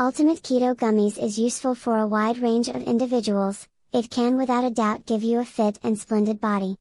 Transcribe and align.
Ultimate 0.00 0.42
Keto 0.42 0.74
Gummies 0.74 1.22
is 1.22 1.38
useful 1.38 1.74
for 1.74 1.98
a 1.98 2.06
wide 2.06 2.38
range 2.38 2.68
of 2.68 2.76
individuals, 2.84 3.68
it 3.92 4.08
can 4.08 4.38
without 4.38 4.64
a 4.64 4.70
doubt 4.70 5.04
give 5.04 5.22
you 5.22 5.40
a 5.40 5.44
fit 5.44 5.78
and 5.82 5.98
splendid 5.98 6.40
body. 6.40 6.78